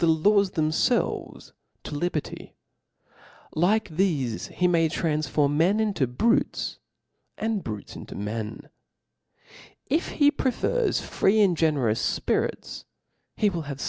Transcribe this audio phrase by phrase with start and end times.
[0.01, 1.51] ^^^'^^^^^ themfelv^
[1.83, 2.49] to liberty's
[3.53, 6.79] like thcfe h« may transfer men iftto brutes,
[7.37, 8.67] arid' brutes into men.
[9.85, 12.85] If he prefers free and generous fpirits,
[13.37, 13.79] he Mriil h^ve.